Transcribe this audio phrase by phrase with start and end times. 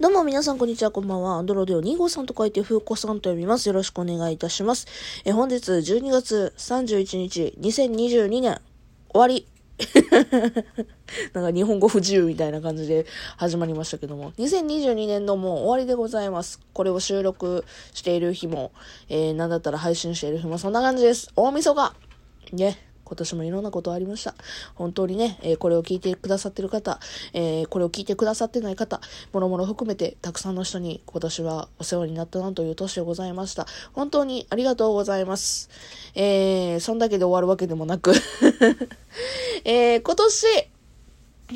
[0.00, 1.34] どうも皆さんこんにちは、こんばんは。
[1.34, 3.66] アンドロデオ2号さんと書いて、ふうこさんと読みます。
[3.66, 4.86] よろしくお願いいたします。
[5.26, 8.58] え、本日12月31日、2022年、
[9.10, 9.46] 終わり。
[11.34, 13.04] なんか日本語不自由みたいな感じで
[13.36, 16.60] 始まりましたけども、2022年のも終わりでございます。
[16.72, 18.72] これを収録している日も、
[19.10, 21.30] えー、なんだったら配信している日もそんな感じです。
[21.36, 21.94] 大晦日
[22.54, 22.89] ね。
[23.10, 24.36] 今年もいろんなことありました。
[24.76, 27.00] 本当にね、えー、これを聞いてくださってる方、
[27.32, 29.00] えー、これを聞いてくださってない方、
[29.32, 33.66] もろもろ含めてたくさんの人に今年はお世話になったなという年でございました。
[33.92, 35.70] 本当にありがとうございます。
[36.14, 38.12] えー、そんだけで終わるわけでもなく
[39.64, 40.70] えー、今年、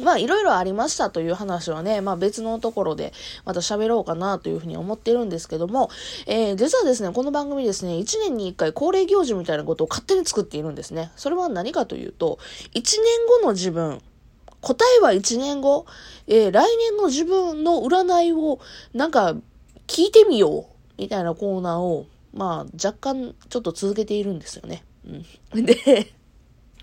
[0.02, 3.12] まあいろいろありましたという話はね、まあ別のところで
[3.44, 5.90] また喋ろうかなというふうに思ってるんですけども、
[6.26, 11.12] えー、実はですね、この番組ですね、1年に1回恒例行事みたいなことを勝手に作っているんですね。
[11.16, 12.38] それは何かというと、
[12.74, 12.92] 1年
[13.40, 14.00] 後の自分、
[14.60, 15.86] 答えは1年後、
[16.26, 18.60] えー、来年の自分の占いを
[18.94, 19.34] なんか
[19.86, 24.82] 聞いてみようみたいなコーナーを、まあ若干ちょっと続けているんですよね。
[25.54, 25.64] うん。
[25.64, 26.12] で、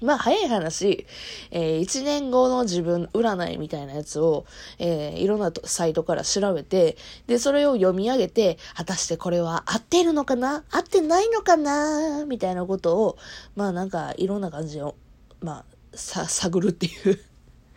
[0.02, 1.06] まあ、早い話、
[1.52, 4.46] えー、1年後の自分占いみたいなやつを、
[4.80, 10.64] えー、いろんなサイトから調べて、で、それを読み上げて、果たしてこれは合ってるのかな？
[10.72, 12.26] 合ってないのかな？
[12.26, 13.18] みたいなことを、
[13.56, 14.96] まあなんか、いろんな感じを、
[15.40, 17.20] まあ、さ、探るっていう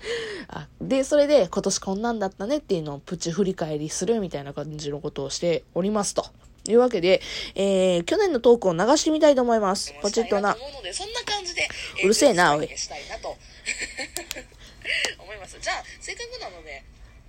[0.48, 0.68] あ。
[0.80, 6.24] で、それで今年こんなんだったねっていうのをプチ振り返りするみたいな感じのことをしておりますと。
[6.64, 7.20] というわけで、
[7.54, 9.94] えー、去年のトークを流してみたいと思います。
[10.00, 10.56] ポチッとな。
[10.92, 11.68] そんな感じで、
[12.02, 12.68] うるせえな、おい。
[12.76, 13.36] したいなと
[15.20, 15.58] 思います。
[15.60, 16.82] じゃあ、せっかくなので、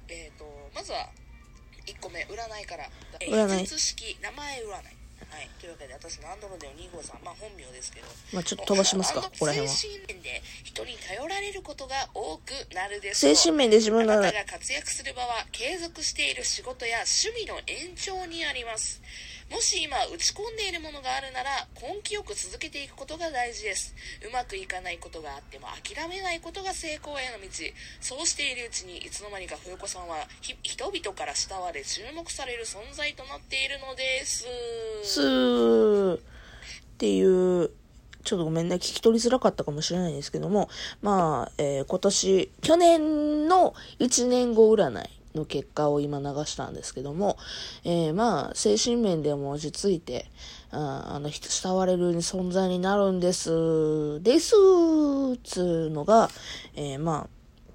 [0.08, 1.10] えっ、ー、と、まずは、
[1.86, 2.90] 1個目、占いから。
[3.20, 3.68] 占い。
[3.68, 5.05] 式名前占い。
[5.36, 5.50] はい。
[5.60, 8.08] というわけで、私のアンドロデオ2号さん、まあ本名ですけど。
[8.32, 9.76] まあちょっと飛ばしますか、ここら辺は。
[9.76, 13.36] 精神面で人に頼られることが多くなるでしょう。
[13.36, 14.14] 精神面で自分が。
[14.14, 19.02] あなたが活躍する場は継続している仕事や趣味の延長にあります。
[19.52, 23.94] もし今打ち込んでいるものがあるなら根気よく続けていくことが大事です。
[24.28, 27.48] うまくいかないことがあっても諦めないことが成功への道。
[28.02, 34.46] そうしているうちにいつの間にか冬子さんは人々から慕われ注目される存在となっているのです。
[35.04, 37.70] すっていう
[38.26, 40.68] ちょっとごめんね、聞き取りづらかったかもしれないんですけども、
[41.04, 47.38] まあ、えー、今年、去年の1年後占いの結果を今流したんですけども、
[47.84, 50.26] えー、まあ、精神面でも落ち着いて、
[50.72, 54.54] ああの、慕われる存在になるんです、です
[55.44, 56.30] つうのが、
[56.76, 57.30] えー、まあ、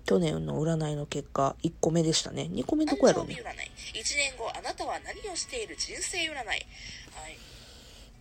[0.07, 2.49] 去年の占いの結果、1個目でしたね。
[2.51, 3.37] 2個目どこやろうね。
[3.95, 6.35] 1年後、あなたは何をしている人生占い。
[6.35, 6.67] はい。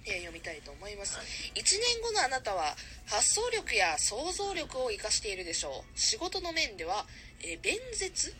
[0.06, 1.17] えー、読みたいと思います。
[1.17, 2.75] 1年後のあなたは
[3.07, 6.00] 発想力や想像力を活かしているでしょう。
[6.00, 7.06] 仕事の面では、
[7.41, 8.33] えー、弁舌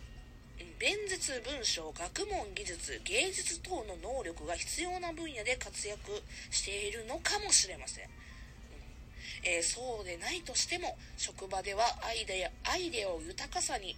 [0.80, 8.12] 弁舌文章学問技術芸術等の能力が必要な分野で活躍しているのかもしれません、うん。
[9.44, 13.96] えー、そうでないとしても職場ではアイデアアイデアを豊かさにん？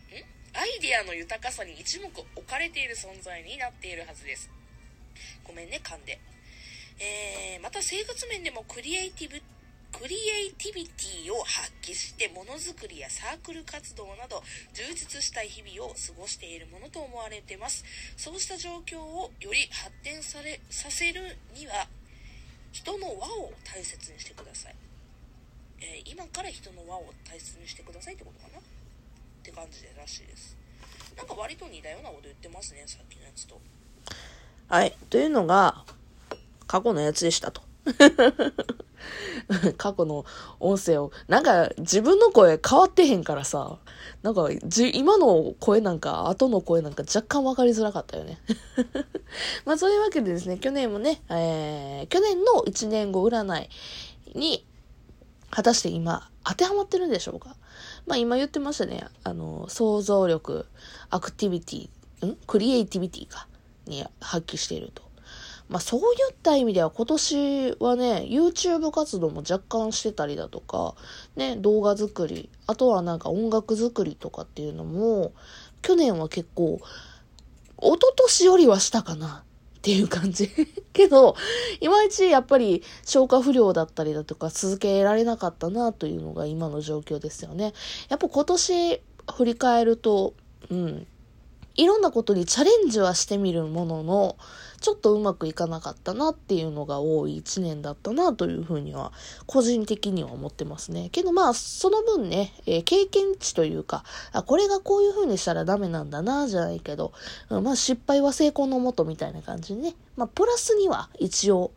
[0.58, 4.50] アイデアの豊かさに一目置かれている存在になっているはずです。
[5.44, 6.20] ごめんね噛んで、
[7.00, 9.40] えー、また生活面でもクリエイティブ
[10.02, 14.42] クリエイティビティを発揮してものづくりやサークル活動など
[14.74, 17.86] 充実した日々を過ごしているものと思われてます。
[18.18, 21.86] そうした状況をより発展されさせるには
[22.72, 24.76] 人の輪を大切にしてください、
[25.82, 28.58] えー、今から人の輪を大切にしてくださいってことかな？
[28.58, 28.62] っ
[29.44, 30.58] て感じでらしいです。
[31.16, 33.62] なんか割と似たようなこと言ってますねさっきのやつと。
[34.68, 34.98] はい。
[35.12, 35.86] というのが
[36.66, 37.62] 過去のやつでしたと。
[39.78, 40.26] 過去の
[40.60, 43.78] 音声を、なんか自分の声変わってへんからさ、
[44.22, 44.50] なんか、
[44.94, 48.40] 今の声なんか、後の声なんか若干分かりづらかったよね。
[49.66, 53.70] まあそういうわけでですね、去年もね、えー、去年の1年後占い
[54.38, 54.66] に、
[55.50, 57.56] 果たして今、当てはまってるんでしょうか
[58.06, 60.66] まあ今言ってましたね、あの、想像力、
[61.10, 62.38] アクティビティ、ん？
[62.48, 63.48] クリエイティビティか、
[63.86, 65.11] に発揮していると。
[65.72, 70.96] まあそういった意味では今年はね、YouTube 活動も若干してたりだとか、
[71.38, 75.32] ね、動画作り、あとはなんか音楽作りとかっていうのも、
[75.82, 76.82] 去年は結構、
[77.82, 79.46] 一昨年よりはしたかな
[79.78, 80.52] っていう感じ。
[80.92, 81.38] けど、
[81.80, 87.72] いまいちやっぱり消化不良だったりだとか続けられなかったなというのが今の状況ですよね。
[88.10, 89.02] やっぱ今年
[89.38, 90.34] 振り返ると、
[90.70, 91.08] うん、
[91.76, 94.38] いろんなことにチャレンジはしてみるものの、
[94.82, 99.14] ちょっとうまくいかなかったなっていうのが多い一年だったなというふうには、
[99.46, 101.10] 個人的には思ってますね。
[101.12, 107.14] けどまあ、その分ね、えー、経験値というか、あ、これがこういうふうにしたらダメなんだな、じゃないけど、
[107.50, 111.72] まあ失敗は成功のもとみたいな感じでね、まあプラスには一応、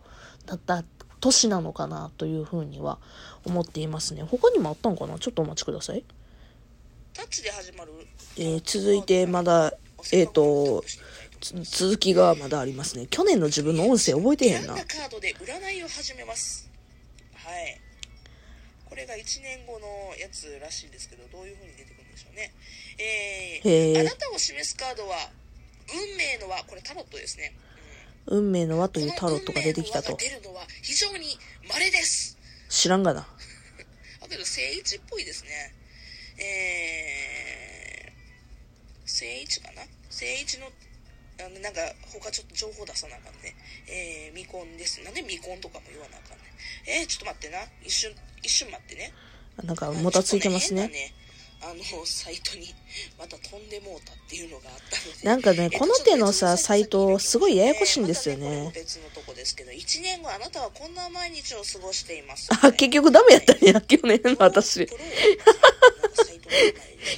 [0.46, 0.82] だった
[1.20, 2.98] 年なのかなというふうには
[3.46, 4.22] 思っていますね。
[4.22, 5.18] 他にもあったのかな？
[5.18, 6.04] ちょっとお待ちください。
[7.14, 7.92] タッチで始まる
[8.36, 9.72] えー、続いてまだ、
[10.12, 10.84] えっ、ー、と、
[11.40, 13.06] 続きがまだありますね。
[13.10, 14.74] 去年の自分の音声覚えてへんな。
[14.74, 16.70] カードで占いを始めます？
[17.34, 17.80] はい。
[18.88, 19.86] これが1年後の
[20.16, 22.54] やつらしいんですけど、どういう風に出てくるんでしょうね。
[22.98, 25.16] えー、あなたを示すカードは、
[25.92, 27.54] 運命の輪、これタロットですね。
[28.26, 30.16] うん、運命の輪というタロットが出てきたと。
[30.16, 31.36] 出るのは非常に
[31.68, 32.38] 稀です。
[32.68, 33.20] 知らんがな。
[34.22, 35.74] だけど、正位置っぽいですね。
[36.38, 39.82] えー、正位置かな？
[40.14, 40.70] 正位置の
[41.40, 41.80] あの、なんか、
[42.14, 43.56] 他ちょっと情報出さなあかんね。
[43.90, 45.02] えー、未婚です。
[45.02, 46.44] なんで未婚とかも言わなあかんね。
[46.86, 47.58] えー、ちょっと待ってな。
[47.82, 49.12] 一瞬、一瞬待ってね。
[49.64, 50.86] なんか、もたついてますね。
[50.86, 51.12] ね
[51.60, 52.72] あの、サイトに、
[53.18, 55.26] また飛んでもうたっていうのがあったので。
[55.26, 58.70] なんかね、この手のさ、サイト、すごいややこしいんですよね。
[58.72, 62.58] 別のとこですけど、1年後あなたはこんな毎日を過ごしています、ね。
[62.62, 64.86] あ、結局ダメやったんや、去年の私。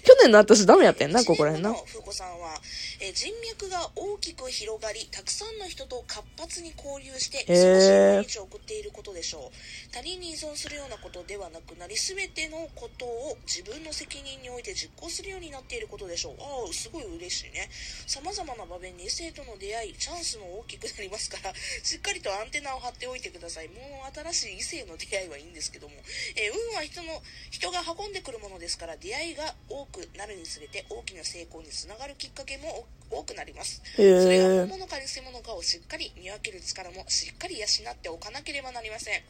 [0.03, 1.75] 去年の私ダメやってんな、ここら辺な。
[1.75, 2.61] ふうこさんは、
[3.01, 9.93] え人脈が大きく広がり、たくさんの人と活発に交流して、忙しい毎日を送っていることでしょう。
[9.93, 16.35] 他人に依存するようなことではなくなり、すべてのことを自分の責任において実行するようになっていることでしょう。
[16.41, 17.69] ああ、すごい嬉しいね。
[18.07, 21.53] 様々な場面に異性との出会い、チャンスも大きくなりますから、
[21.85, 23.69] しっかりとアンテナを張っておいてください。
[23.69, 25.95] もう新しい異性の出会いはいいんですけども、
[26.35, 33.83] えー、運は人の、人が運んでくるものですから、出会いが多くなるにつれて大きな成功につながるきっかけも多くなります。
[33.95, 39.23] それが本物か偽物かをしっかり見分ける力もしっかり養っておかなければなりません。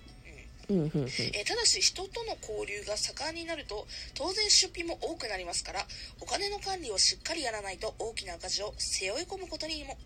[0.69, 0.91] うん
[1.33, 5.87] えただし人との交流が盛んになると当然出費も多くなりますから
[6.21, 9.97] お金の管理をしっかりやらないと大きな赤字を背負い込むことにも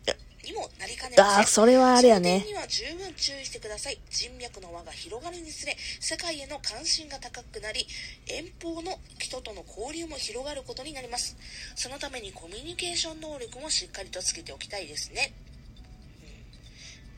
[0.45, 1.43] にもなりかねません。
[1.43, 2.45] あ、それはあれやね。
[2.47, 3.99] には十分注意してください。
[4.11, 7.87] 人脈の輪が広がるにつれ、世界への関心が高くなり、
[8.27, 11.37] 遠方の人との交流も広がることになります。
[11.75, 15.33] そのためにコミュニケーション能力もしっかりとつけておきたいですね。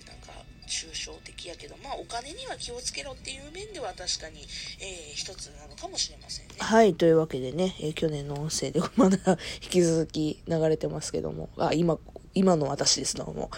[0.03, 0.33] うん、なんか、
[0.67, 4.41] 抽象的やけど、まあ、お金には気をつけろっていう面では確かに、
[4.81, 6.55] えー、一つなのかもしれませんね。
[6.59, 11.99] はい、というわけでね、えー、去年の音声でまだ引き続き流れてますけども、あ、今、
[12.35, 13.51] 今の私です、どうも。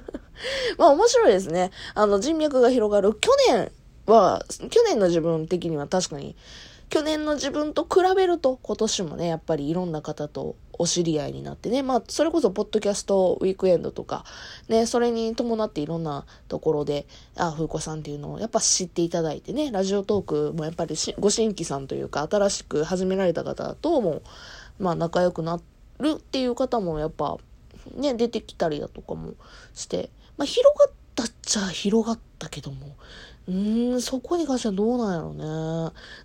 [0.78, 1.70] まあ面白いですね。
[1.94, 3.14] あの人脈が広がる。
[3.14, 3.70] 去年
[4.06, 6.34] は、去年の自分的には確かに、
[6.88, 14.24] 去年の自分と比べると今年もね、やっぱりいろんな方とお知り合いになってね、まあそれこそポッドキャストウィークエンドとか、
[14.68, 17.06] ね、それに伴っていろんなところで、
[17.36, 24.22] あ、風子さんっていうのをやっぱ知っていただいてね、ラジオトークもやっぱりご新規さんというか新しく始められた方とも、
[24.78, 25.60] まあ仲良くな
[25.98, 27.36] るっていう方もやっぱ
[27.94, 29.34] ね、出てきたりだとかも
[29.74, 32.96] して、まあ、広がったっちゃ広がったけども、
[33.48, 35.44] うーん、そこに関してはどうなんやろうね。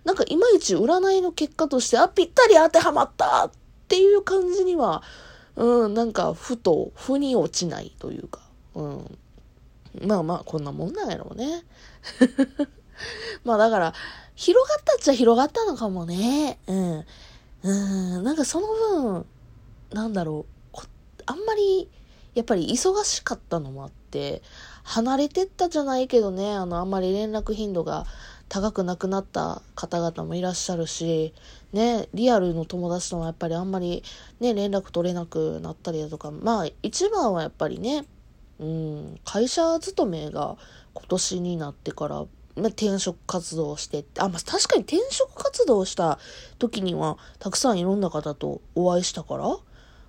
[0.04, 3.50] なんかいまいち占いの結果として、あ、ぴったり当てはまったっ
[3.88, 5.02] ていう感じには、
[5.56, 8.40] うん、なんかふと、腑に落ちないというか、
[8.74, 9.18] うん。
[10.02, 11.64] まあまあ、こんなもんなんやろうね。
[13.44, 13.94] まあだから、
[14.34, 16.58] 広がったっちゃ広がったのかもね。
[16.66, 17.04] うん。
[17.62, 19.26] うん、なんかその分、
[19.92, 20.53] なんだろう。
[21.26, 21.88] あんまり、
[22.34, 24.42] やっぱり忙しかったのもあって、
[24.82, 28.06] 離れてったじゃないけどね、あの、あんまり連絡頻度が
[28.48, 31.32] 高くなくなった方々もいらっしゃるし、
[31.72, 34.02] ね、リアルの友達ともやっぱりあんまり
[34.40, 38.04] ね、連絡取れなくなったりだとか、まあ、一番はやっぱりね、
[38.60, 40.56] うん、会社勤めが
[40.92, 42.24] 今年になってから、
[42.56, 46.18] ま、転職活動をして、あ、まあ、確かに転職活動した
[46.58, 49.56] 時には、たくさんいろんな方とお会いしたから、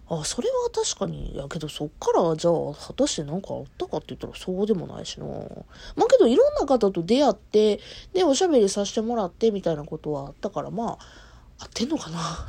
[0.08, 5.26] あ、それは確かに、やけどそっからじゃあ果たして何かあったかって言ったらそうでもないしな。
[5.26, 7.80] まあけどいろんな方と出会って、
[8.14, 11.26] で、おしゃべりさせてもらってみたいなことはあったから、まあ、
[11.58, 12.48] 合ってんのかな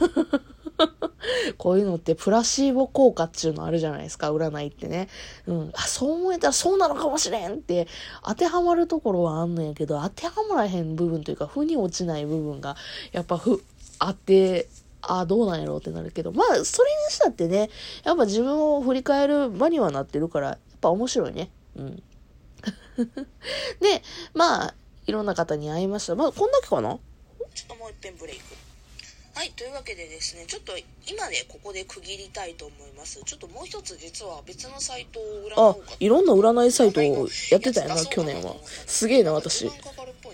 [1.57, 5.09] こういうのってプラシーボ効果っていうのあるじゃないですか、占いってね。
[5.47, 5.71] うん。
[5.75, 7.89] あ、そう思えたらそうなのかもしれんって
[8.25, 12.77] 当てはまるところはあんのやけど、当てはまらへん部分というか、腑に落ちない部分が、
[13.13, 13.63] やっぱふ、
[13.99, 14.69] あって、
[15.03, 17.71] ああ、どうなんやろうってなるけど、まあ、それにしたってね、
[18.05, 21.51] やっぱ自分を振り返る場にはなってるから、やっぱ面白いね。
[21.77, 22.03] うん。
[23.81, 24.03] で、
[24.35, 24.75] まあ、
[25.07, 26.15] いろんな方に会いました。
[26.15, 26.99] まあ、こんだけかな？
[27.55, 28.43] ちょっともう一遍ブレイク。
[29.35, 30.73] はい、というわけでですね、ちょっと
[31.07, 33.23] 今でここで区切りたいと思います。
[33.23, 38.57] ちょっともう一つ実は別のサイトを占おあうかと、いろんな占いサイトをやってたよな、去年は。
[38.65, 39.71] すげえな、私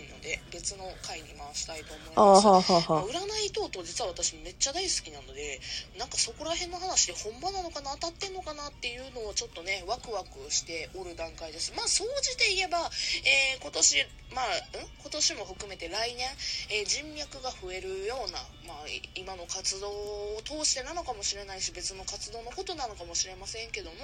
[0.03, 2.73] いので、別の回に回したいと思います。
[2.73, 5.61] まあ占い等々実は私めっちゃ大好きなので
[5.99, 11.73] なんかそこら辺の話で本場なのかな当たってんのかなっていうのをちょっとねワクワクしておる段階です。
[11.77, 12.79] まあ総じて言えば、
[13.25, 14.87] えー今年まあ、ん？
[15.03, 16.27] 今年も含めて来年、
[16.71, 23.97] えー人脈が増えるような、まあ、い今の活動を通してなのかもしれないし別の活動のことなのかもしれませんけども、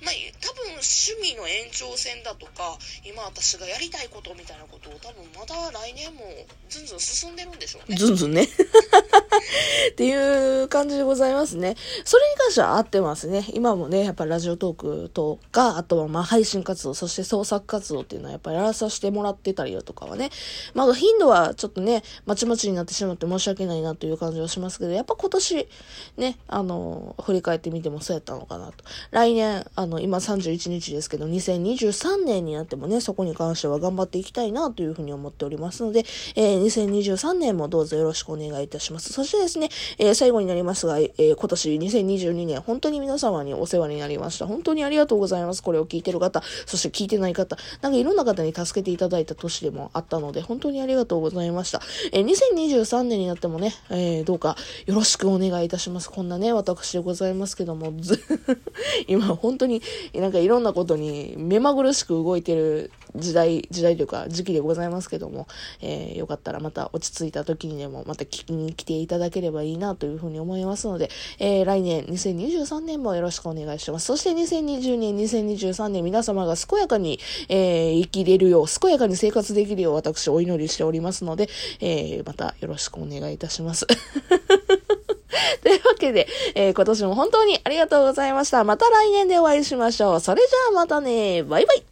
[0.00, 6.20] まあ、多分趣味の延長線だとか今私がやりたいことみたいなことを多分まだ来年も
[6.68, 7.96] ずんずん進んでるんでしょうね。
[7.96, 8.46] ずんずんね。
[9.92, 11.76] っていう感じでございますね。
[12.04, 13.46] それに関しては合ってますね。
[13.52, 20.30] 今もね、やっぱラジオトークとか、あとはまあ配信活動、そして創作活動っていうのはやっぱりやらさせてもらってたりだとかはね。
[20.74, 25.68] まあ頻度はちょっとね、まちまちになってしまって申し訳ないなという感じはしますけど、やっぱ今年
[26.16, 28.84] ね、あの、振り返ってみてもそうやったのかなと。
[29.10, 39.12] 来年、あの、今31日ですけど、2023年になってもね、そこに関しては頑張っていきたいなというふうに思っておりますので、えー2023年もどうぞよろしくお願いいたします。
[39.22, 44.48] そしてですね、えー最後になりますが、えー今年2022年、本当に皆様にお世話になりました。
[44.48, 45.62] 本当にありがとうございます。
[45.62, 51.80] これを聞いてる方、そして聞いてない方、なんかいろんな方に助けていただいた年でもあったので、本当にありがとうございました。
[52.12, 56.10] えー2023年になってもね、えーどうかよろしくお願いいたします。
[56.10, 57.92] こんなね、私でございますけども、
[59.06, 59.82] 今本当に
[60.14, 65.46] なんかいろんなことに目まぐるしく動いてる時代、時代というか時期でございますけども、
[65.80, 74.06] えーよかったらまた落ち着いた時にでもまた聞きに来ていただければいいなというふうに思いますので、えー来年2023年もよろしくお願いします。
[74.06, 81.48] そして2020年、2023年皆様が健やかに、えー生きれるよう、健やかに生活できるよう私お祈りしておりますので、
[81.80, 83.86] えーまたよろしくお願いいたします。
[85.62, 88.64] というわけで、えー今年も本当にありがとうございました。
[88.64, 90.20] また来年でお会いしましょう。
[90.20, 91.42] それじゃあまたね。
[91.42, 91.91] バイバイ。